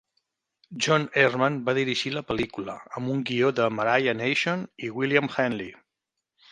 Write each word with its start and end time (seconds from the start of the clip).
John 0.85 1.03
Erman 1.23 1.59
va 1.67 1.75
dirigir 1.79 2.13
la 2.15 2.25
pel·lícula, 2.31 2.79
amb 3.01 3.15
un 3.17 3.23
guió 3.31 3.55
de 3.61 3.71
Maria 3.83 4.19
Nation 4.27 4.69
i 4.89 4.95
William 4.99 5.35
Hanley. 5.37 5.75